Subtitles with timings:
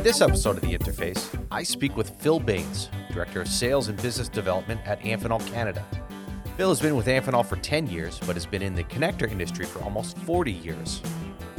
[0.00, 4.00] In this episode of The Interface, I speak with Phil Baynes, Director of Sales and
[4.00, 5.84] Business Development at Amphenol Canada.
[6.56, 9.66] Phil has been with Amphenol for 10 years, but has been in the connector industry
[9.66, 11.02] for almost 40 years.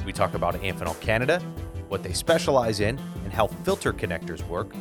[0.08, 1.40] We talk about Amphenol Canada,
[1.88, 4.74] what they specialize in, and how filter connectors work.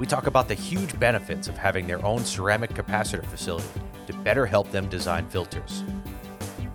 [0.00, 3.68] We talk about the huge benefits of having their own ceramic capacitor facility
[4.08, 5.84] to better help them design filters.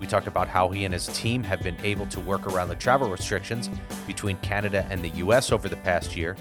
[0.02, 2.74] We talk about how he and his team have been able to work around the
[2.74, 3.70] travel restrictions
[4.04, 6.36] between Canada and the US over the past year.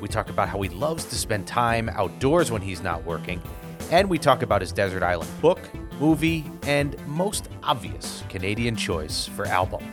[0.00, 3.42] We talk about how he loves to spend time outdoors when he's not working.
[3.90, 5.58] And we talk about his Desert Island book,
[5.98, 9.84] movie, and most obvious Canadian choice for album.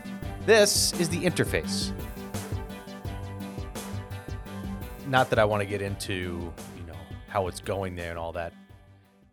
[0.46, 1.94] This is The Interface.
[5.08, 8.34] Not that I want to get into, you know, how it's going there and all
[8.34, 8.54] that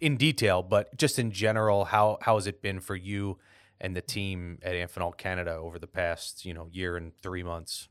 [0.00, 3.36] in detail, but just in general, how how has it been for you
[3.80, 7.88] and the team at Amphenol Canada over the past, you know, year and three months?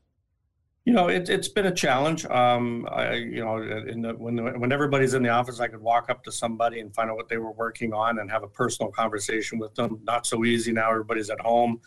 [0.84, 2.24] You know, it, it's been a challenge.
[2.24, 6.08] Um, I, you know, the, when the, when everybody's in the office, I could walk
[6.08, 8.90] up to somebody and find out what they were working on and have a personal
[8.90, 10.00] conversation with them.
[10.04, 10.90] Not so easy now.
[10.90, 11.80] Everybody's at home.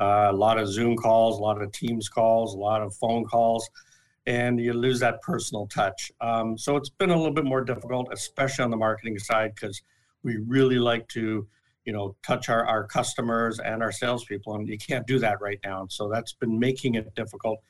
[0.00, 3.24] Uh, a lot of Zoom calls, a lot of Teams calls, a lot of phone
[3.24, 3.68] calls,
[4.26, 6.10] and you lose that personal touch.
[6.20, 9.82] Um, so it's been a little bit more difficult, especially on the marketing side, because
[10.22, 11.46] we really like to
[11.88, 15.58] you know, touch our, our customers and our salespeople, and you can't do that right
[15.64, 15.86] now.
[15.88, 17.62] So that's been making it difficult,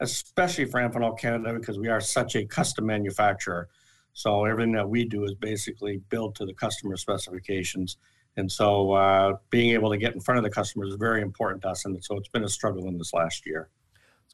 [0.00, 3.68] especially for Amphenol Canada, because we are such a custom manufacturer.
[4.14, 7.98] So everything that we do is basically built to the customer specifications.
[8.38, 11.60] And so uh, being able to get in front of the customer is very important
[11.64, 11.84] to us.
[11.84, 13.68] And so it's been a struggle in this last year.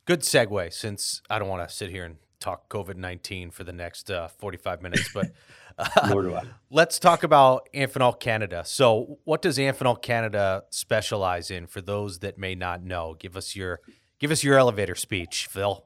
[0.04, 3.72] Good segue since I don't want to sit here and talk COVID 19 for the
[3.72, 5.32] next uh, 45 minutes, but
[5.78, 8.62] uh, let's talk about Amphenol Canada.
[8.64, 13.16] So, what does Amphenol Canada specialize in for those that may not know?
[13.18, 13.80] Give us your
[14.18, 15.84] give us your elevator speech, Phil.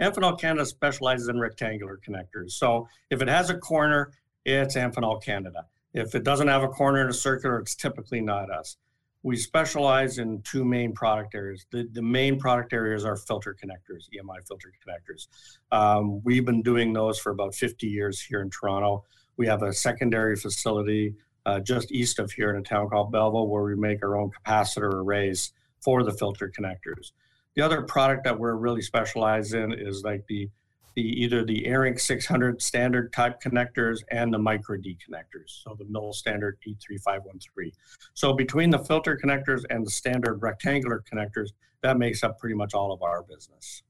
[0.00, 2.52] Amphenol Canada specializes in rectangular connectors.
[2.52, 4.12] So, if it has a corner,
[4.44, 5.66] it's Amphenol Canada.
[5.94, 8.76] If it doesn't have a corner in a circular, it's typically not us
[9.22, 11.64] we specialize in two main product areas.
[11.70, 15.28] The, the main product areas are filter connectors, EMI filter connectors.
[15.70, 19.04] Um, we've been doing those for about 50 years here in Toronto.
[19.36, 21.14] We have a secondary facility
[21.46, 24.30] uh, just east of here in a town called Belleville where we make our own
[24.30, 27.12] capacitor arrays for the filter connectors.
[27.54, 30.48] The other product that we're really specialized in is like the
[30.94, 35.84] the either the ARINC 600 standard type connectors and the micro D connectors, so the
[35.86, 37.72] mil standard 83513.
[38.14, 41.50] So between the filter connectors and the standard rectangular connectors,
[41.82, 43.82] that makes up pretty much all of our business.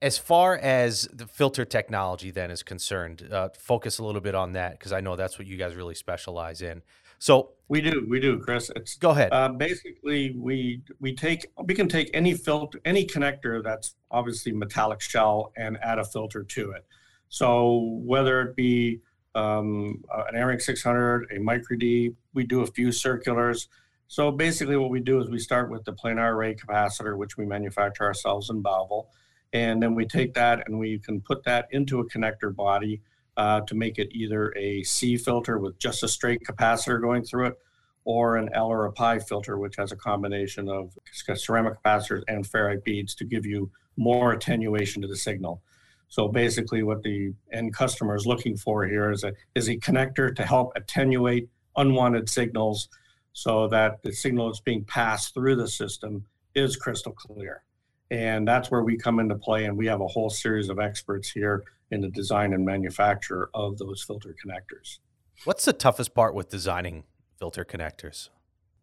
[0.00, 4.52] As far as the filter technology then is concerned, uh, focus a little bit on
[4.52, 6.82] that because I know that's what you guys really specialize in.
[7.22, 8.68] So we do, we do, Chris.
[8.74, 9.28] It's go ahead.
[9.30, 15.00] Uh, basically, we we take we can take any filter, any connector that's obviously metallic
[15.00, 16.84] shell, and add a filter to it.
[17.28, 19.02] So whether it be
[19.36, 23.68] um, an ARINC 600, a micro D, we do a few circulars.
[24.08, 27.46] So basically, what we do is we start with the planar array capacitor, which we
[27.46, 29.06] manufacture ourselves in Belleville,
[29.52, 33.00] and then we take that and we can put that into a connector body
[33.36, 37.46] uh, to make it either a C filter with just a straight capacitor going through
[37.46, 37.58] it,
[38.04, 40.92] or an L or a pi filter, which has a combination of
[41.34, 45.62] ceramic capacitors and ferrite beads to give you more attenuation to the signal.
[46.08, 50.34] So basically, what the end customer is looking for here is a is a connector
[50.34, 52.88] to help attenuate unwanted signals,
[53.32, 57.62] so that the signal that's being passed through the system is crystal clear.
[58.10, 61.30] And that's where we come into play, and we have a whole series of experts
[61.30, 64.98] here in the design and manufacture of those filter connectors.
[65.44, 67.04] What's the toughest part with designing
[67.38, 68.30] filter connectors?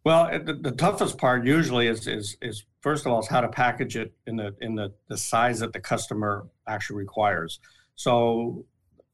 [0.06, 3.50] Well, the, the, toughest part usually is, is is first of all is how to
[3.50, 7.60] package it in the in the, the size that the customer actually requires.
[7.96, 8.66] So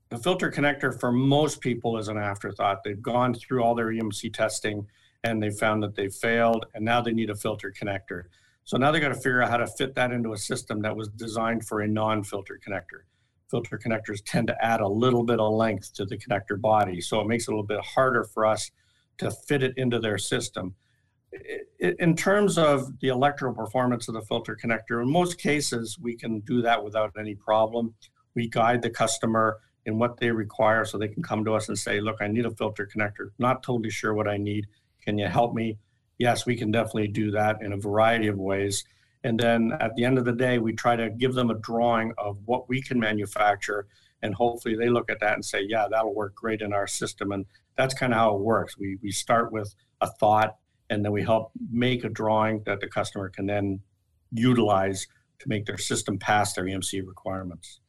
[0.09, 2.83] the filter connector for most people is an afterthought.
[2.83, 4.85] They've gone through all their EMC testing
[5.23, 8.25] and they found that they failed and now they need a filter connector.
[8.63, 10.95] So now they got to figure out how to fit that into a system that
[10.95, 13.05] was designed for a non-filter connector
[13.49, 17.01] filter connectors tend to add a little bit of length to the connector body.
[17.01, 18.71] So it makes it a little bit harder for us
[19.17, 20.75] to fit it into their system.
[21.79, 26.39] In terms of the electrical performance of the filter connector, in most cases, we can
[26.41, 27.93] do that without any problem.
[28.35, 31.77] We guide the customer in what they require so they can come to us and
[31.77, 33.29] say, Look, I need a filter connector.
[33.37, 34.67] Not totally sure what I need.
[35.03, 35.77] Can you help me?
[36.17, 38.85] Yes, we can definitely do that in a variety of ways.
[39.25, 42.13] And then at the end of the day, we try to give them a drawing
[42.19, 43.87] of what we can manufacture.
[44.21, 47.31] And hopefully they look at that and say, yeah, that'll work great in our system.
[47.31, 48.77] And that's kind of how it works.
[48.77, 50.57] We, we start with a thought
[50.91, 53.79] and then we help make a drawing that the customer can then
[54.31, 55.07] utilize
[55.39, 57.79] to make their system pass their EMC requirements.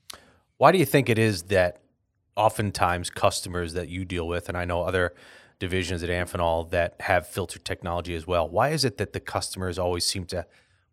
[0.56, 1.82] Why do you think it is that
[2.34, 5.14] oftentimes customers that you deal with, and I know other
[5.58, 9.78] divisions at Amphenol that have filter technology as well, why is it that the customers
[9.78, 10.46] always seem to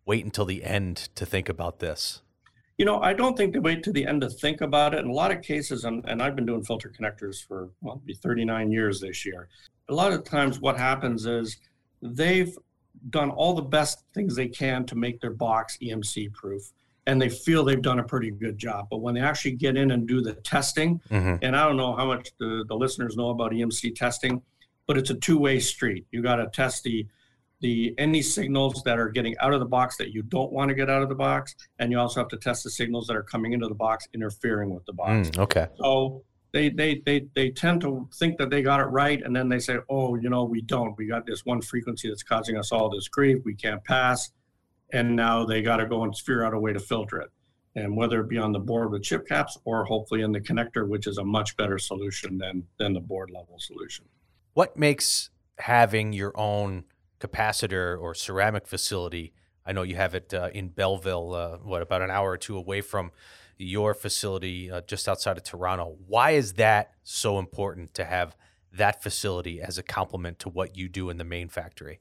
[0.06, 2.22] wait until the end to think about this?
[2.78, 5.00] You know, I don't think they wait to the end to think about it.
[5.00, 8.14] In a lot of cases, and, and I've been doing filter connectors for, well, be
[8.14, 9.48] 39 years this year.
[9.90, 11.58] A lot of times what happens is
[12.02, 12.58] they've
[13.10, 16.72] done all the best things they can to make their box EMC proof
[17.06, 18.88] and they feel they've done a pretty good job.
[18.90, 21.36] But when they actually get in and do the testing, mm-hmm.
[21.42, 24.42] and I don't know how much the, the listeners know about EMC testing,
[24.88, 26.06] but it's a two-way street.
[26.12, 27.06] You got to test the
[27.63, 30.75] the any signals that are getting out of the box that you don't want to
[30.75, 33.24] get out of the box, and you also have to test the signals that are
[33.24, 35.30] coming into the box interfering with the box.
[35.30, 35.68] Mm, okay.
[35.77, 39.48] So they, they they they tend to think that they got it right, and then
[39.48, 40.95] they say, "Oh, you know, we don't.
[40.98, 43.42] We got this one frequency that's causing us all this grief.
[43.45, 44.31] We can't pass."
[44.92, 47.31] And now they got to go and figure out a way to filter it,
[47.75, 50.86] and whether it be on the board with chip caps or hopefully in the connector,
[50.86, 54.04] which is a much better solution than than the board level solution.
[54.54, 55.30] What makes
[55.60, 56.83] having your own
[57.28, 59.34] capacitor or ceramic facility?
[59.66, 62.58] I know you have it uh, in Belleville, uh, what about an hour or two
[62.58, 63.12] away from
[63.58, 65.96] your facility uh, just outside of Toronto.
[66.08, 68.36] Why is that so important to have
[68.74, 72.00] that facility as a complement to what you do in the main factory?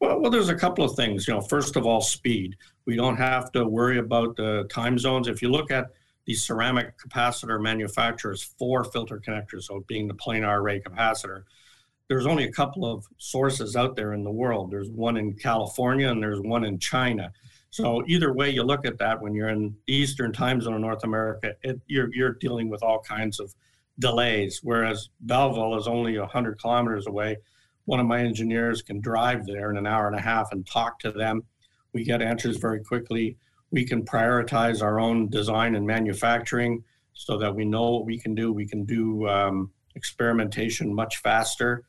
[0.00, 1.26] Well, well, there's a couple of things.
[1.26, 2.56] You know, first of all, speed.
[2.84, 5.26] We don't have to worry about the time zones.
[5.26, 5.90] If you look at
[6.26, 11.44] the ceramic capacitor manufacturers for filter connectors, so being the planar array capacitor,
[12.08, 14.70] there's only a couple of sources out there in the world.
[14.70, 17.32] There's one in California and there's one in China.
[17.70, 21.04] So either way you look at that, when you're in Eastern time zone of North
[21.04, 23.54] America, it, you're you're dealing with all kinds of
[23.98, 24.60] delays.
[24.62, 27.36] Whereas Belleville is only 100 kilometers away.
[27.84, 30.98] One of my engineers can drive there in an hour and a half and talk
[31.00, 31.42] to them.
[31.92, 33.36] We get answers very quickly.
[33.70, 38.34] We can prioritize our own design and manufacturing so that we know what we can
[38.34, 38.52] do.
[38.52, 41.84] We can do um, experimentation much faster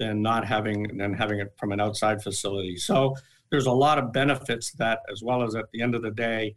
[0.00, 2.76] than not having than having it from an outside facility.
[2.76, 3.14] So
[3.50, 6.56] there's a lot of benefits that, as well as at the end of the day,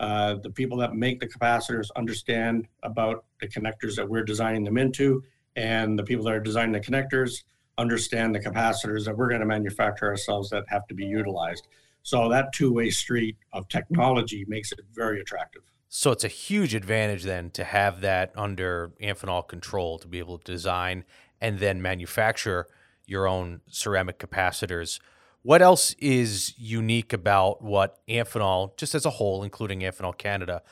[0.00, 4.78] uh, the people that make the capacitors understand about the connectors that we're designing them
[4.78, 5.22] into,
[5.56, 7.42] and the people that are designing the connectors
[7.76, 11.66] understand the capacitors that we're going to manufacture ourselves that have to be utilized.
[12.02, 15.62] So that two-way street of technology makes it very attractive.
[15.88, 20.38] So it's a huge advantage then to have that under Amphenol control to be able
[20.38, 21.04] to design
[21.40, 22.66] and then manufacture
[23.06, 25.00] your own ceramic capacitors.
[25.42, 30.62] What else is unique about what Amphenol, just as a whole, including Amphenol Canada,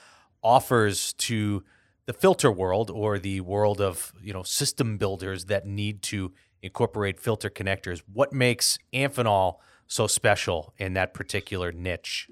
[0.43, 1.63] offers to
[2.07, 6.33] the filter world or the world of you know system builders that need to
[6.63, 8.03] incorporate filter connectors?
[8.13, 9.57] What makes Amphenol
[9.87, 12.29] so special in that particular niche?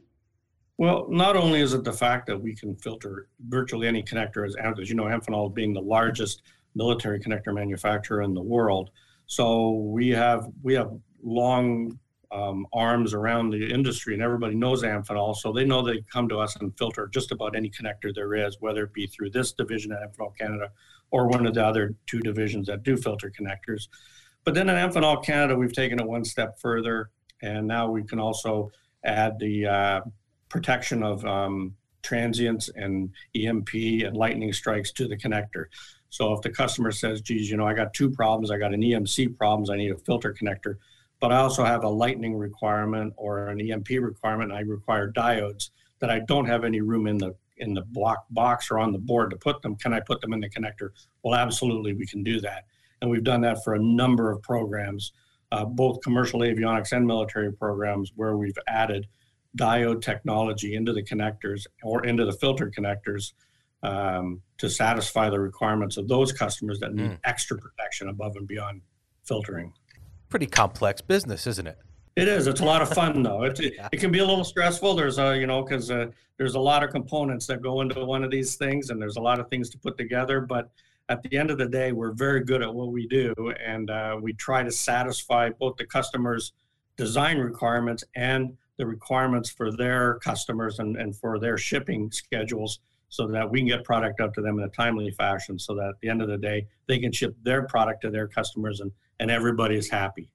[0.78, 4.56] Well, not only is it the fact that we can filter virtually any connector, as,
[4.56, 6.42] as you know, Amphenol being the largest
[6.74, 8.90] military connector manufacturer in the world.
[9.30, 10.90] So we have we have
[11.22, 12.00] long
[12.32, 16.38] um, arms around the industry, and everybody knows Amphenol, so they know they come to
[16.38, 19.92] us and filter just about any connector there is, whether it be through this division
[19.92, 20.72] at Amphenol Canada
[21.12, 23.86] or one of the other two divisions that do filter connectors.
[24.42, 27.10] But then at Amphenol Canada, we've taken it one step further,
[27.40, 28.72] and now we can also
[29.04, 30.00] add the uh,
[30.48, 35.66] protection of um, transients and EMP and lightning strikes to the connector.
[36.10, 38.82] So if the customer says, geez, you know, I got two problems, I got an
[38.82, 40.76] EMC problems, I need a filter connector,
[41.20, 44.52] but I also have a lightning requirement or an EMP requirement.
[44.52, 48.70] I require diodes that I don't have any room in the in the block box
[48.70, 49.76] or on the board to put them.
[49.76, 50.90] Can I put them in the connector?
[51.22, 52.64] Well, absolutely, we can do that,
[53.00, 55.12] and we've done that for a number of programs,
[55.52, 59.06] uh, both commercial avionics and military programs, where we've added
[59.58, 63.32] diode technology into the connectors or into the filter connectors
[63.82, 67.18] um, to satisfy the requirements of those customers that need mm.
[67.24, 68.82] extra protection above and beyond
[69.24, 69.72] filtering
[70.30, 71.76] pretty complex business, isn't it?
[72.16, 72.46] It is.
[72.46, 73.44] It's a lot of fun, though.
[73.50, 74.94] It, it, it can be a little stressful.
[74.94, 76.06] There's a, you know, because uh,
[76.38, 79.20] there's a lot of components that go into one of these things, and there's a
[79.20, 80.40] lot of things to put together.
[80.40, 80.70] But
[81.08, 83.34] at the end of the day, we're very good at what we do,
[83.64, 86.52] and uh, we try to satisfy both the customers'
[86.96, 92.78] design requirements and the requirements for their customers and, and for their shipping schedules
[93.10, 95.88] so that we can get product out to them in a timely fashion so that
[95.88, 98.90] at the end of the day they can ship their product to their customers and
[99.20, 100.32] and everybody is happy.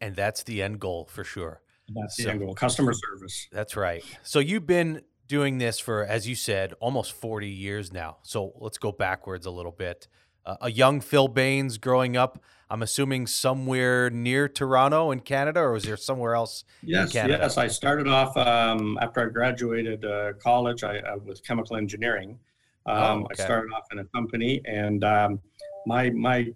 [0.00, 1.60] And that's the end goal for sure.
[1.94, 2.54] That's so, the end goal.
[2.54, 3.46] Customer service.
[3.52, 4.02] That's right.
[4.22, 8.16] So you've been doing this for, as you said, almost 40 years now.
[8.22, 10.08] So let's go backwards a little bit.
[10.46, 12.40] Uh, a young Phil Baynes growing up.
[12.70, 17.66] I'm assuming somewhere near Toronto in Canada, or was there somewhere else yes, Yes, I
[17.68, 22.38] started off um, after I graduated uh, college I, uh, with chemical engineering.
[22.86, 23.42] Um, oh, okay.
[23.42, 25.40] I started off in a company, and um,
[25.86, 26.46] my my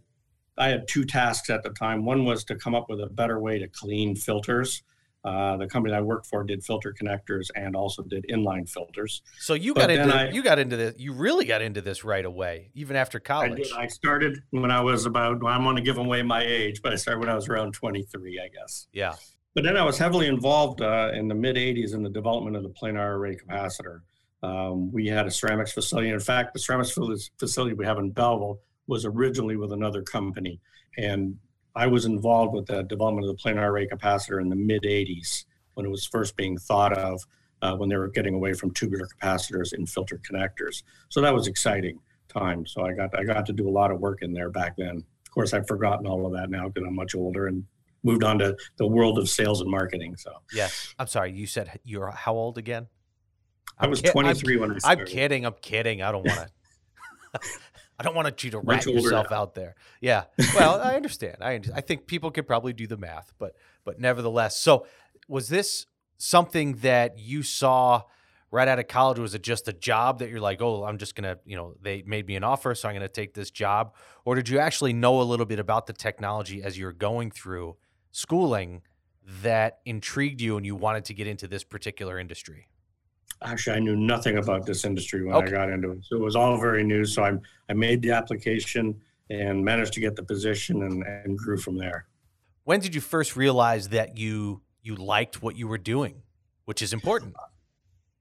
[0.58, 2.04] I had two tasks at the time.
[2.04, 4.82] One was to come up with a better way to clean filters.
[5.22, 9.20] Uh, the company I worked for did filter connectors and also did inline filters.
[9.38, 10.94] So you got into I, you got into this.
[10.98, 13.52] You really got into this right away, even after college.
[13.52, 13.72] I, did.
[13.72, 15.42] I started when I was about.
[15.42, 17.72] Well, I'm going to give away my age, but I started when I was around
[17.72, 18.86] 23, I guess.
[18.92, 19.14] Yeah.
[19.54, 22.62] But then I was heavily involved uh, in the mid 80s in the development of
[22.62, 24.00] the planar array capacitor.
[24.42, 26.08] Um, we had a ceramics facility.
[26.08, 26.96] In fact, the ceramics
[27.38, 30.60] facility we have in Belleville was originally with another company,
[30.96, 31.36] and
[31.74, 35.44] I was involved with the development of the planar array capacitor in the mid 80s
[35.74, 37.24] when it was first being thought of
[37.62, 40.82] uh, when they were getting away from tubular capacitors in filter connectors.
[41.08, 41.98] So that was exciting
[42.28, 42.66] time.
[42.66, 44.96] So I got I got to do a lot of work in there back then.
[44.96, 47.64] Of course, I've forgotten all of that now because I'm much older and
[48.02, 50.16] moved on to the world of sales and marketing.
[50.16, 51.32] So yes, I'm sorry.
[51.32, 52.88] You said you're how old again?
[53.78, 55.00] I'm i was 23 I'm, when I started.
[55.00, 55.46] I'm kidding.
[55.46, 56.02] I'm kidding.
[56.02, 57.40] I don't want to.
[58.00, 59.74] I don't want you to rat yourself out there.
[60.00, 60.24] Yeah.
[60.54, 61.36] Well, I understand.
[61.42, 63.54] I I think people could probably do the math, but
[63.84, 64.56] but nevertheless.
[64.56, 64.86] So
[65.28, 65.84] was this
[66.16, 68.04] something that you saw
[68.50, 69.18] right out of college?
[69.18, 72.02] Was it just a job that you're like, oh, I'm just gonna, you know, they
[72.06, 75.20] made me an offer, so I'm gonna take this job, or did you actually know
[75.20, 77.76] a little bit about the technology as you're going through
[78.12, 78.80] schooling
[79.42, 82.69] that intrigued you and you wanted to get into this particular industry?
[83.42, 85.48] Actually I knew nothing about this industry when okay.
[85.48, 86.04] I got into it.
[86.04, 87.04] So it was all very new.
[87.04, 87.32] So I
[87.68, 92.06] I made the application and managed to get the position and, and grew from there.
[92.64, 96.22] When did you first realize that you you liked what you were doing,
[96.64, 97.34] which is important?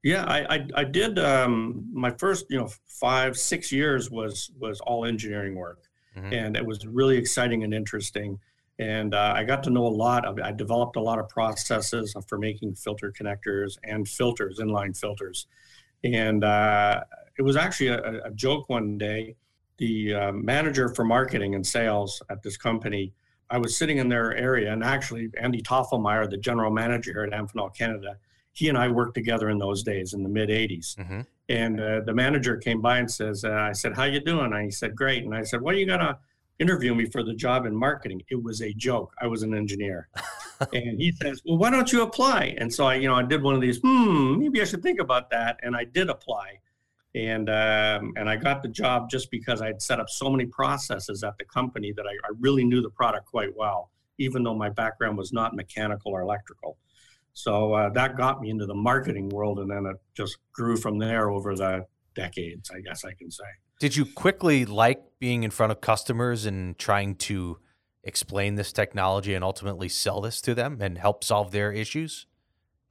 [0.03, 1.19] Yeah, I I, I did.
[1.19, 5.83] Um, my first you know five six years was was all engineering work,
[6.15, 6.33] mm-hmm.
[6.33, 8.39] and it was really exciting and interesting
[8.79, 10.25] and uh, I got to know a lot.
[10.25, 15.47] Of, I developed a lot of processes for making filter connectors and filters, inline filters,
[16.03, 17.01] and uh,
[17.37, 19.35] it was actually a, a, joke one day.
[19.77, 23.13] The uh, manager for marketing and sales at this company,
[23.49, 27.31] I was sitting in their area, and actually Andy Toffelmeyer, the general manager here at
[27.31, 28.17] Amphenol Canada,
[28.53, 30.95] he and I worked together in those days in the mid '80s.
[30.95, 31.21] Mm-hmm.
[31.49, 34.63] And uh, the manager came by and says, uh, "I said, how you doing?" And
[34.63, 36.17] he said, "Great." And I said, "What are you gonna?"
[36.59, 38.21] Interview me for the job in marketing.
[38.29, 39.13] It was a joke.
[39.21, 40.09] I was an engineer.
[40.73, 42.55] and he says, Well, why don't you apply?
[42.57, 44.99] And so I, you know, I did one of these, hmm, maybe I should think
[44.99, 45.59] about that.
[45.63, 46.59] And I did apply.
[47.15, 51.23] And um, and I got the job just because I'd set up so many processes
[51.23, 53.89] at the company that I, I really knew the product quite well,
[54.19, 56.77] even though my background was not mechanical or electrical.
[57.33, 60.99] So uh, that got me into the marketing world, and then it just grew from
[60.99, 63.45] there over the decades, I guess I can say.
[63.79, 67.59] Did you quickly like being in front of customers and trying to
[68.03, 72.25] explain this technology and ultimately sell this to them and help solve their issues?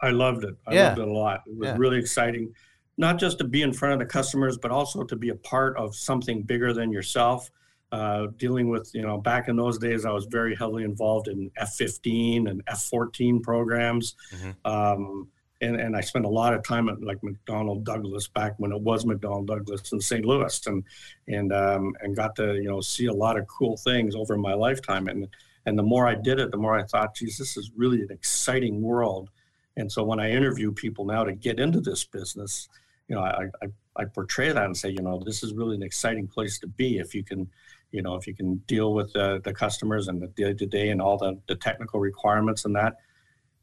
[0.00, 0.54] I loved it.
[0.66, 0.88] I yeah.
[0.88, 1.42] loved it a lot.
[1.46, 1.76] It was yeah.
[1.76, 2.52] really exciting,
[2.96, 5.76] not just to be in front of the customers, but also to be a part
[5.76, 7.50] of something bigger than yourself.
[7.90, 11.50] Uh, dealing with, you know, back in those days, I was very heavily involved in
[11.56, 14.14] F-15 and F-14 programs.
[14.34, 14.70] Mm-hmm.
[14.70, 15.28] Um,
[15.60, 18.80] and, and I spent a lot of time at like McDonnell Douglas back when it
[18.80, 20.24] was McDonnell Douglas in St.
[20.24, 20.84] Louis, and
[21.26, 24.54] and um, and got to you know see a lot of cool things over my
[24.54, 25.08] lifetime.
[25.08, 25.28] And
[25.66, 28.10] and the more I did it, the more I thought, geez, this is really an
[28.10, 29.30] exciting world.
[29.76, 32.68] And so when I interview people now to get into this business,
[33.06, 35.82] you know, I, I, I portray that and say, you know, this is really an
[35.82, 37.48] exciting place to be if you can,
[37.92, 40.90] you know, if you can deal with the, the customers and the day to day
[40.90, 42.96] and all the, the technical requirements and that.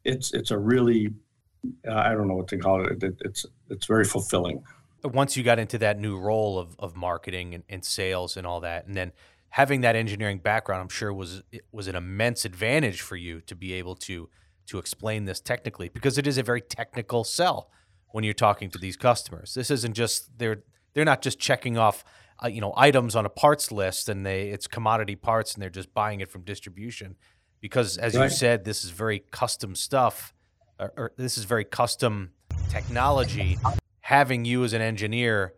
[0.04, 1.12] It's it's a really
[1.90, 3.04] I don't know what to call it.
[3.04, 4.64] it it's it's very fulfilling.
[5.04, 8.60] Once you got into that new role of, of marketing and, and sales and all
[8.62, 9.12] that, and then
[9.50, 13.74] having that engineering background, I'm sure was was an immense advantage for you to be
[13.74, 14.30] able to
[14.68, 17.70] to explain this technically because it is a very technical sell
[18.12, 19.54] when you're talking to these customers.
[19.54, 22.04] This isn't just they're they're not just checking off
[22.44, 25.70] uh, you know items on a parts list and they it's commodity parts and they're
[25.70, 27.16] just buying it from distribution
[27.62, 28.26] because as right.
[28.26, 30.34] you said this is very custom stuff
[30.80, 32.32] or, or this is very custom
[32.70, 33.58] technology.
[34.02, 35.54] Having you as an engineer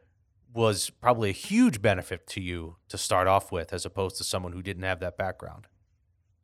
[0.53, 4.53] was probably a huge benefit to you to start off with, as opposed to someone
[4.53, 5.67] who didn't have that background.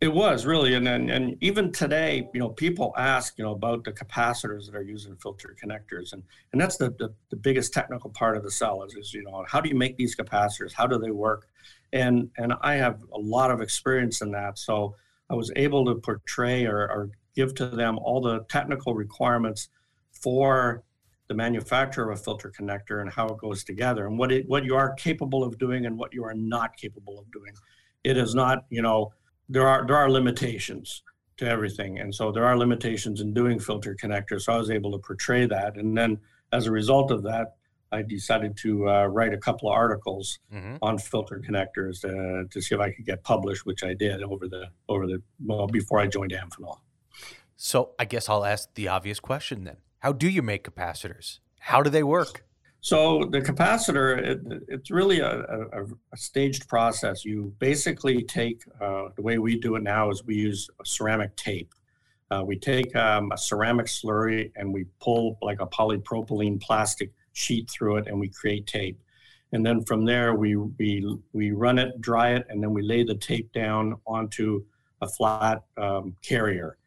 [0.01, 3.85] It was really, and, and and even today, you know, people ask, you know, about
[3.85, 7.73] the capacitors that are used in filter connectors, and and that's the, the the biggest
[7.73, 10.73] technical part of the sell is, is you know how do you make these capacitors?
[10.73, 11.47] How do they work?
[11.93, 14.95] And and I have a lot of experience in that, so
[15.33, 19.69] I was able to portray or, or give to them all the technical requirements
[20.11, 20.83] for
[21.27, 24.63] the manufacturer of a filter connector and how it goes together and what it what
[24.63, 27.51] you are capable of doing and what you are not capable of doing.
[28.03, 29.11] It is not, you know,
[29.49, 31.01] there are there are limitations
[31.37, 31.99] to everything.
[31.99, 34.41] And so there are limitations in doing filter connectors.
[34.41, 35.77] So I was able to portray that.
[35.77, 36.19] And then
[36.51, 37.55] as a result of that,
[37.93, 40.77] I decided to uh, write a couple of articles mm-hmm.
[40.81, 44.47] on filter connectors uh, to see if I could get published, which I did over
[44.47, 46.79] the over the well before I joined Amphenol.
[47.55, 51.39] So I guess I'll ask the obvious question then: How do you make capacitors?
[51.59, 52.43] How do they work?
[52.81, 57.23] So the capacitor, it, it's really a, a, a, staged process.
[57.23, 61.73] You basically take uh, the way we do it now is we use ceramic tape.
[62.29, 67.69] Uh, we take um, a ceramic slurry and we pull like a polypropylene plastic sheet
[67.69, 68.99] through it and we create tape.
[69.51, 73.03] And then from there, we, we, we run it, dry it, and then we lay
[73.03, 74.63] the tape down onto
[75.01, 76.77] a flat um, carrier.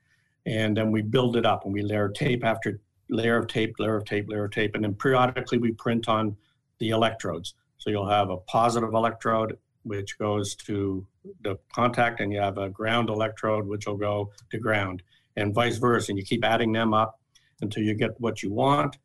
[0.46, 3.96] And then we build it up and we layer tape after layer of tape, layer
[3.96, 4.74] of tape, layer of tape.
[4.74, 6.36] And then periodically we print on
[6.78, 7.54] the electrodes.
[7.78, 11.06] So you'll have a positive electrode, which goes to
[11.42, 15.02] the contact, and you have a ground electrode, which will go to ground,
[15.36, 16.10] and vice versa.
[16.10, 17.20] And you keep adding them up
[17.60, 18.96] until you get what you want.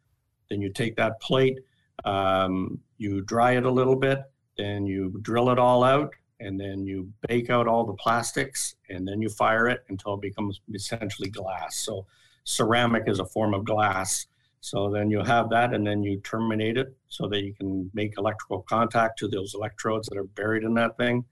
[0.51, 1.60] Then you take that plate,
[2.03, 4.20] um, you dry it a little bit,
[4.58, 9.08] then you drill it all out, and then you bake out all the plastics, and
[9.08, 11.77] then you fire it until it becomes essentially glass.
[11.77, 12.05] So
[12.43, 14.27] ceramic is a form of glass.
[14.60, 18.17] So then you have that, and then you terminate it so that you can make
[18.17, 21.24] electrical contact to those electrodes that are buried in that thing.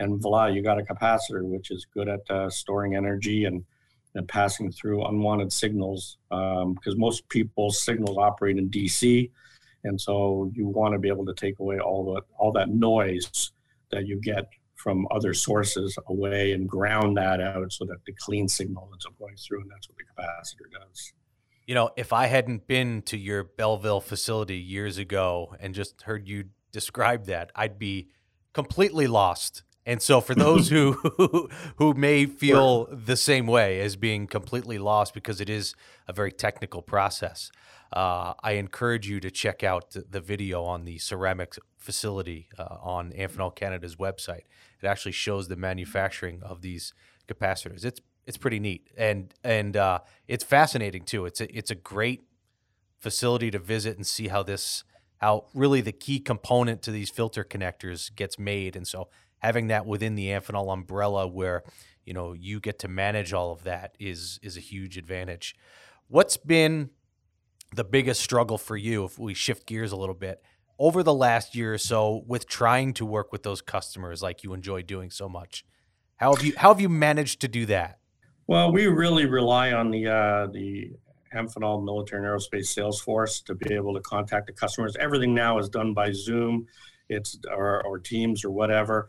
[0.00, 3.64] And voila, you got a capacitor, which is good at uh, storing energy and
[4.14, 9.30] and passing through unwanted signals because um, most people's signals operate in DC,
[9.84, 13.52] and so you want to be able to take away all the all that noise
[13.90, 14.44] that you get
[14.76, 19.16] from other sources away and ground that out so that the clean signal ends up
[19.18, 21.12] going through, and that's what the capacitor does.
[21.66, 26.26] You know, if I hadn't been to your Belleville facility years ago and just heard
[26.26, 28.08] you describe that, I'd be
[28.52, 30.92] completely lost and so, for those who
[31.76, 35.74] who may feel the same way as being completely lost because it is
[36.06, 37.50] a very technical process,
[37.92, 43.12] uh, I encourage you to check out the video on the ceramics facility uh, on
[43.12, 44.42] Amphenol Canada's website.
[44.80, 46.94] It actually shows the manufacturing of these
[47.28, 47.84] capacitors.
[47.84, 51.26] It's it's pretty neat and and uh, it's fascinating too.
[51.26, 52.22] It's a, it's a great
[53.00, 54.84] facility to visit and see how this
[55.22, 58.74] how really the key component to these filter connectors gets made.
[58.74, 59.08] And so
[59.42, 61.62] having that within the Amphenol umbrella where
[62.04, 65.54] you know you get to manage all of that is is a huge advantage.
[66.08, 66.90] What's been
[67.74, 70.42] the biggest struggle for you if we shift gears a little bit
[70.78, 74.52] over the last year or so with trying to work with those customers like you
[74.52, 75.64] enjoy doing so much?
[76.16, 77.98] How have you how have you managed to do that?
[78.46, 80.92] Well, we really rely on the uh, the
[81.34, 84.94] Amphenol Military and Aerospace sales force to be able to contact the customers.
[85.00, 86.66] Everything now is done by Zoom,
[87.08, 89.08] it's or, or Teams or whatever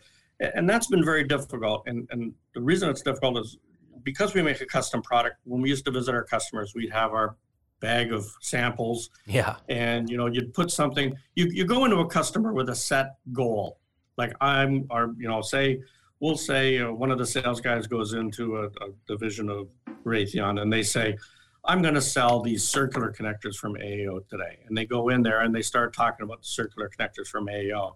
[0.56, 1.84] and that's been very difficult.
[1.88, 3.58] And and the reason it's difficult is
[4.04, 5.38] because we make a custom product.
[5.44, 7.38] When we used to visit our customers, we'd have our
[7.80, 9.10] bag of samples.
[9.26, 9.58] Yeah.
[9.70, 11.16] And you know, you'd put something.
[11.36, 13.80] You you go into a customer with a set goal.
[14.18, 15.82] Like I'm, or you know, say
[16.20, 19.70] we'll say uh, one of the sales guys goes into a, a division of
[20.06, 21.18] Raytheon, and they say.
[21.66, 24.60] I'm going to sell these circular connectors from AAO today.
[24.68, 27.94] And they go in there and they start talking about the circular connectors from AAO.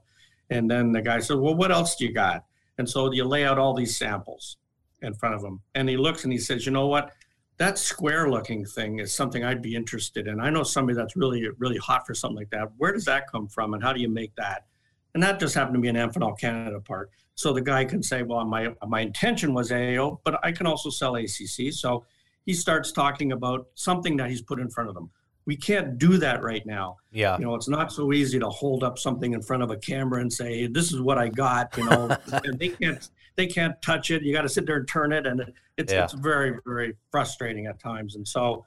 [0.49, 2.45] And then the guy said, Well, what else do you got?
[2.77, 4.57] And so you lay out all these samples
[5.01, 5.61] in front of him.
[5.75, 7.11] And he looks and he says, You know what?
[7.57, 10.39] That square looking thing is something I'd be interested in.
[10.39, 12.69] I know somebody that's really, really hot for something like that.
[12.77, 13.73] Where does that come from?
[13.73, 14.65] And how do you make that?
[15.15, 17.09] And that just happened to be an Amphenol Canada part.
[17.33, 20.89] So the guy can say, Well, my, my intention was AAO, but I can also
[20.89, 21.71] sell ACC.
[21.71, 22.05] So
[22.45, 25.09] he starts talking about something that he's put in front of them
[25.47, 26.97] we can't do that right now.
[27.09, 27.37] Yeah.
[27.37, 30.19] You know, it's not so easy to hold up something in front of a camera
[30.19, 32.17] and say, "This is what I got." You know,
[32.59, 34.23] they can't they can't touch it.
[34.23, 35.41] You got to sit there and turn it, and
[35.77, 36.03] it's yeah.
[36.03, 38.17] it's very very frustrating at times.
[38.17, 38.65] And so,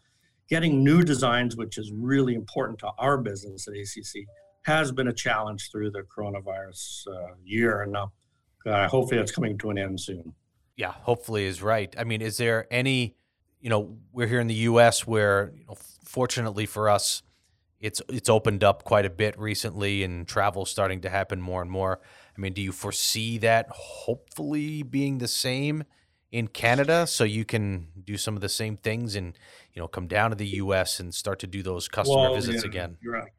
[0.49, 4.27] getting new designs, which is really important to our business at ACC,
[4.63, 8.11] has been a challenge through the coronavirus uh, year, and now
[8.65, 10.33] uh, hopefully it's coming to an end soon.
[10.77, 11.95] Yeah, hopefully is right.
[11.99, 13.17] I mean, is there any
[13.61, 15.07] you know, we're here in the U.S.
[15.07, 17.23] where, you know, fortunately for us,
[17.81, 21.71] it's it's opened up quite a bit recently, and travel starting to happen more and
[21.71, 22.01] more.
[22.37, 25.85] I mean, do you foresee that hopefully being the same
[26.31, 29.37] in Canada, so you can do some of the same things and
[29.73, 31.01] you know come down to the U.S.
[31.01, 32.97] and start to do those customer well, visits yeah, again?
[33.03, 33.33] You're right.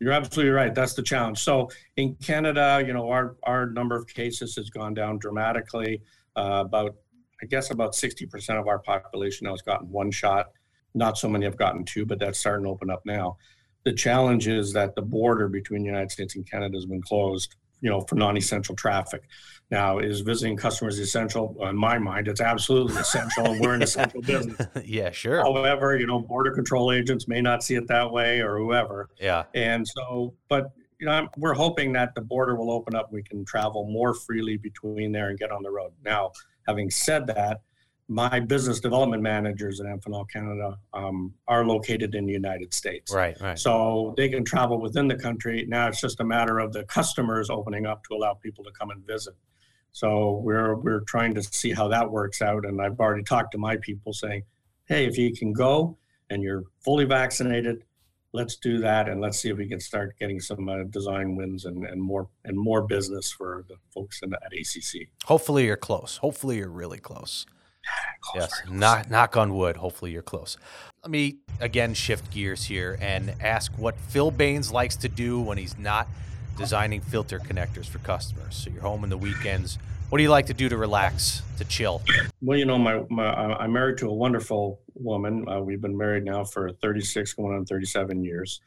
[0.00, 0.72] You're absolutely right.
[0.72, 1.38] That's the challenge.
[1.38, 6.02] So in Canada, you know, our our number of cases has gone down dramatically.
[6.36, 6.94] Uh, about
[7.42, 10.50] I guess about 60% of our population now has gotten one shot.
[10.94, 13.36] Not so many have gotten two, but that's starting to open up now.
[13.84, 17.54] the challenge is that the border between the United States and Canada has been closed,
[17.80, 19.22] you know, for non-essential traffic.
[19.70, 21.56] Now, is visiting customers essential?
[21.68, 24.66] In my mind, it's absolutely essential, and we're an essential business.
[24.84, 25.42] yeah, sure.
[25.42, 29.10] However, you know, border control agents may not see it that way, or whoever.
[29.20, 29.44] Yeah.
[29.54, 33.12] And so, but you know, we're hoping that the border will open up.
[33.12, 35.92] We can travel more freely between there and get on the road.
[36.04, 36.32] Now,
[36.66, 37.60] having said that,
[38.08, 43.12] my business development managers at Amphenol Canada um, are located in the United States.
[43.12, 43.58] Right, right.
[43.58, 45.66] So they can travel within the country.
[45.68, 48.90] Now it's just a matter of the customers opening up to allow people to come
[48.90, 49.34] and visit.
[49.92, 52.64] So we're we're trying to see how that works out.
[52.64, 54.42] And I've already talked to my people saying,
[54.86, 55.98] hey, if you can go
[56.30, 57.84] and you're fully vaccinated,
[58.38, 61.64] let's do that and let's see if we can start getting some uh, design wins
[61.64, 65.08] and, and more and more business for the folks in, at ACC.
[65.24, 66.18] Hopefully you're close.
[66.18, 67.46] Hopefully you're really close.
[68.20, 69.76] Close, yes, knock knock on wood.
[69.76, 70.58] Hopefully you're close.
[71.02, 75.56] Let me again shift gears here and ask what Phil Baynes likes to do when
[75.56, 76.06] he's not
[76.58, 78.56] designing filter connectors for customers.
[78.56, 79.78] So you're home in the weekends.
[80.10, 82.02] What do you like to do to relax, to chill?
[82.42, 85.46] Well, you know, my, my I'm married to a wonderful woman.
[85.48, 88.60] Uh, we've been married now for 36, going on 37 years,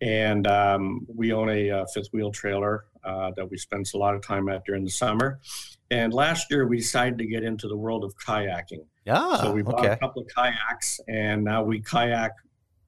[0.00, 4.14] and um, we own a uh, fifth wheel trailer uh, that we spend a lot
[4.14, 5.40] of time at during the summer.
[5.90, 8.84] And last year, we decided to get into the world of kayaking.
[9.04, 9.36] Yeah.
[9.38, 9.92] So we bought okay.
[9.92, 12.32] a couple of kayaks, and now we kayak,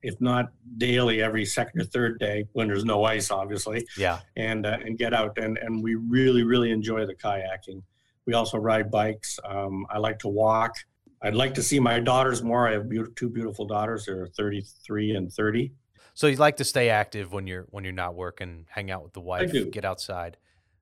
[0.02, 4.20] if not daily, every second or third day when there's no ice, obviously, Yeah.
[4.36, 5.36] and uh, and get out.
[5.38, 7.82] And and we really really enjoy the kayaking.
[8.26, 9.38] We also ride bikes.
[9.44, 10.74] Um, I like to walk.
[11.22, 12.66] I'd like to see my daughters more.
[12.68, 14.06] I have beaut- two beautiful daughters.
[14.06, 15.72] They're 33 and 30.
[16.14, 19.12] So you like to stay active when you're when you're not working, hang out with
[19.12, 20.36] the wife, get outside.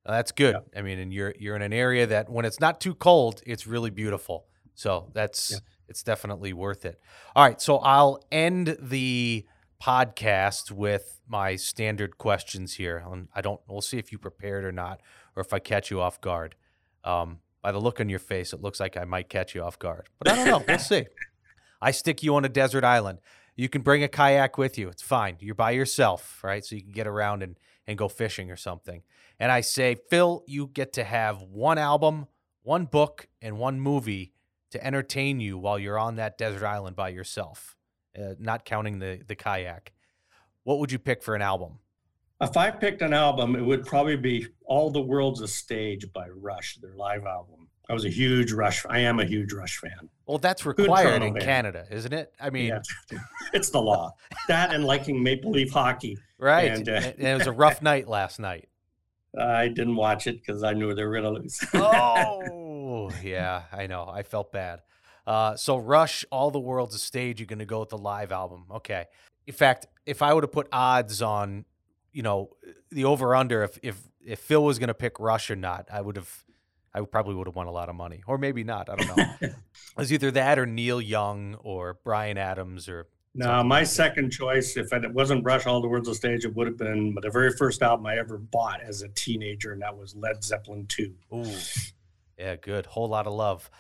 [0.07, 0.57] Uh, that's good.
[0.77, 3.67] I mean, and you're you're in an area that when it's not too cold, it's
[3.67, 4.47] really beautiful.
[4.75, 5.59] So that's Yeah.
[5.89, 7.01] It's definitely worth it.
[7.35, 9.45] All right, so I'll end the
[9.83, 13.05] podcast with my standard questions here.
[13.35, 13.61] I don't.
[13.69, 15.01] We'll see if you prepared or not,
[15.37, 16.55] or if I catch you off guard.
[17.05, 19.79] Um, by the look on your face, it looks like I might catch you off
[19.79, 20.65] guard, but I don't know.
[20.67, 21.07] we'll see.
[21.81, 23.19] I stick you on a desert island.
[23.57, 24.89] You can bring a kayak with you.
[24.89, 25.37] It's fine.
[25.41, 26.65] You're by yourself, right?
[26.65, 29.03] So you can get around and, and go fishing or something.
[29.41, 32.27] And I say, Phil, you get to have one album,
[32.63, 34.33] one book, and one movie
[34.71, 37.77] to entertain you while you're on that desert island by yourself,
[38.19, 39.93] uh, not counting the, the kayak.
[40.65, 41.79] What would you pick for an album?
[42.41, 46.29] If I picked an album, it would probably be All the World's a Stage by
[46.29, 47.69] Rush, their live album.
[47.91, 48.85] I was a huge Rush.
[48.89, 50.11] I am a huge Rush fan.
[50.27, 51.35] Well, that's required in.
[51.37, 52.33] Canada, isn't it?
[52.39, 52.81] I mean, Yeah,
[53.55, 54.13] it's the law.
[54.47, 56.19] That and liking Maple Leaf hockey.
[56.39, 56.71] right.
[56.71, 58.69] and, uh, and it was a rough night last night.
[59.39, 61.61] I didn't watch it because I knew they were going to lose.
[61.75, 62.43] oh,
[63.23, 64.07] yeah, I know.
[64.09, 64.83] I felt bad.
[65.27, 67.39] Uh, so Rush, All the World's a Stage.
[67.41, 68.65] You're going to go with the live album.
[68.71, 69.07] Okay.
[69.47, 71.65] In fact, if I would have put odds on,
[72.13, 72.51] you know,
[72.91, 76.01] the over under, if if if Phil was going to pick Rush or not, I
[76.01, 76.45] would have,
[76.95, 78.89] I probably would have won a lot of money, or maybe not.
[78.91, 79.25] I don't know.
[79.41, 79.55] it
[79.97, 83.91] was either that or Neil Young or Bryan Adams or No, my like that.
[83.91, 87.15] second choice, if it wasn't Rush All the World's a Stage, it would have been
[87.21, 90.87] the very first album I ever bought as a teenager, and that was Led Zeppelin
[90.89, 91.15] 2.
[91.35, 91.45] Ooh,
[92.39, 92.87] yeah, good.
[92.87, 93.71] Whole lot of love.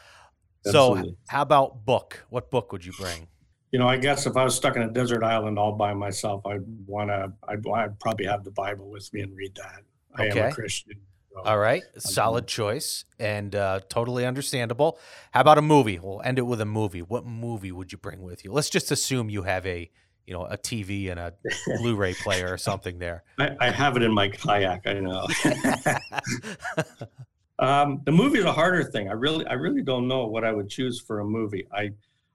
[0.64, 2.24] So, how about book?
[2.30, 3.28] What book would you bring?
[3.70, 6.44] You know, I guess if I was stuck in a desert island all by myself,
[6.46, 9.82] I'd want to, I'd, I'd probably have the Bible with me and read that.
[10.14, 10.94] I am a Christian.
[11.32, 14.98] so- All right, solid choice and uh, totally understandable.
[15.32, 15.98] How about a movie?
[15.98, 17.02] We'll end it with a movie.
[17.02, 18.52] What movie would you bring with you?
[18.52, 19.90] Let's just assume you have a,
[20.26, 21.34] you know, a TV and a
[21.78, 23.22] Blu-ray player or something there.
[23.38, 25.26] I, I have it in my kayak, I know.
[27.58, 29.08] Um, the movie is a harder thing.
[29.08, 31.66] I really, I really don't know what I would choose for a movie.
[31.72, 31.90] I,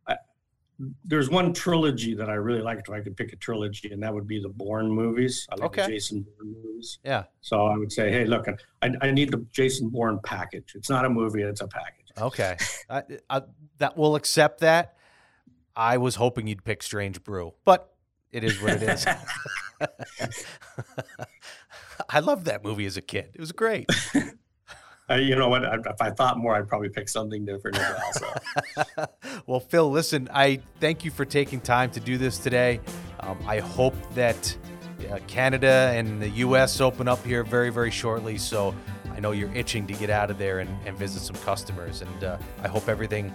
[0.08, 0.18] I
[1.06, 2.90] there's one trilogy that I really liked.
[2.90, 5.48] If I could pick a trilogy, and that would be the Bourne movies.
[5.52, 5.86] I like Okay.
[5.86, 7.00] the Jason Bourne movies.
[7.06, 7.24] yeah.
[7.42, 8.48] So I would say, hey, look,
[8.82, 10.74] I, I need the Jason Bourne package.
[10.76, 12.08] It's not a movie; it's a package.
[12.20, 12.58] Okay.
[12.90, 13.42] I, I,
[13.78, 14.98] that we'll accept that.
[15.76, 17.92] I was hoping you'd pick Strange Brew, but
[18.32, 19.06] it is what it is.
[22.10, 23.32] I loved that movie as a kid.
[23.34, 23.90] It was great.
[25.10, 25.66] Uh, you know what?
[25.66, 28.36] I, if I thought more, I'd probably pick something different as well.
[28.96, 29.06] So.
[29.46, 32.80] well, Phil, listen, I thank you for taking time to do this today.
[33.20, 34.56] Um, I hope that
[35.12, 36.80] uh, Canada and the U.S.
[36.80, 38.38] open up here very, very shortly.
[38.38, 38.74] So
[39.12, 42.02] I know you're itching to get out of there and, and visit some customers.
[42.02, 43.34] And uh, I hope everything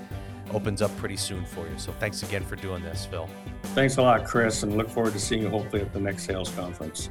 [0.53, 1.79] opens up pretty soon for you.
[1.79, 3.29] So thanks again for doing this, Phil.
[3.75, 6.51] Thanks a lot, Chris, and look forward to seeing you hopefully at the next sales
[6.51, 7.11] conference.